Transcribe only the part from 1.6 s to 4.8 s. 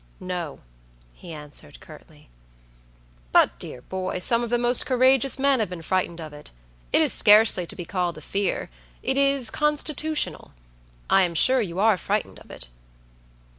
curtly. "But, dear boy, some of the